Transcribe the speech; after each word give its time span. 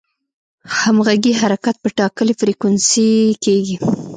همغږي 0.77 1.31
حرکت 1.41 1.75
په 1.83 1.89
ټاکلې 1.97 2.33
فریکونسي 2.39 3.09
کېږي. 3.43 3.77